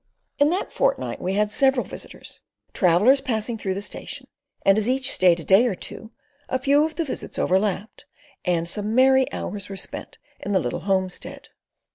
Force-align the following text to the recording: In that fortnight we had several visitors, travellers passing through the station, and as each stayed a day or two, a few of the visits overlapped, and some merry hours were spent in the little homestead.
In 0.39 0.49
that 0.49 0.71
fortnight 0.71 1.21
we 1.21 1.33
had 1.33 1.51
several 1.51 1.85
visitors, 1.85 2.41
travellers 2.73 3.21
passing 3.21 3.55
through 3.55 3.75
the 3.75 3.83
station, 3.83 4.25
and 4.65 4.79
as 4.79 4.89
each 4.89 5.11
stayed 5.11 5.39
a 5.39 5.43
day 5.43 5.67
or 5.67 5.75
two, 5.75 6.09
a 6.49 6.57
few 6.57 6.83
of 6.83 6.95
the 6.95 7.05
visits 7.05 7.37
overlapped, 7.37 8.05
and 8.43 8.67
some 8.67 8.95
merry 8.95 9.31
hours 9.31 9.69
were 9.69 9.77
spent 9.77 10.17
in 10.39 10.53
the 10.53 10.59
little 10.59 10.79
homestead. 10.89 11.49